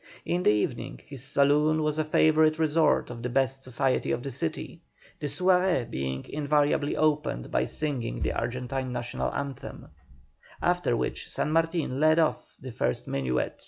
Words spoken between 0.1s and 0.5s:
In the